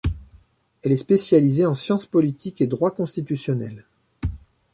[0.81, 3.85] Elle est spécialisée en sciences politiques et droit constitutionnel.